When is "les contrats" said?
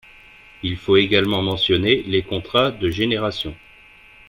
2.01-2.71